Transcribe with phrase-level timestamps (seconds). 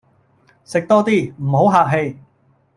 [0.65, 2.17] 食多啲，唔好客氣